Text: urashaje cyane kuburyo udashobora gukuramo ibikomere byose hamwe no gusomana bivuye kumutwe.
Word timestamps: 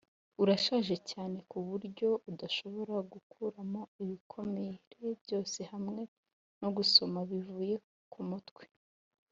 urashaje 0.41 0.95
cyane 1.11 1.37
kuburyo 1.49 2.09
udashobora 2.29 2.95
gukuramo 3.13 3.81
ibikomere 4.03 5.13
byose 5.23 5.59
hamwe 5.71 6.01
no 6.61 6.69
gusomana 6.75 7.27
bivuye 7.31 7.75
kumutwe. 8.13 8.63